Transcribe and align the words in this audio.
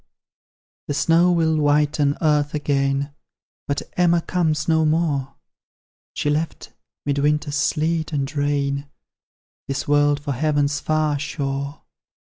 The 0.87 0.95
snow 0.95 1.31
will 1.31 1.57
whiten 1.57 2.17
earth 2.23 2.55
again, 2.55 3.13
But 3.67 3.83
Emma 3.95 4.19
comes 4.21 4.67
no 4.67 4.83
more; 4.83 5.35
She 6.15 6.27
left, 6.27 6.73
'mid 7.05 7.19
winter's 7.19 7.57
sleet 7.57 8.11
and 8.11 8.35
rain, 8.35 8.89
This 9.67 9.87
world 9.87 10.19
for 10.19 10.31
Heaven's 10.31 10.79
far 10.79 11.19
shore. 11.19 11.83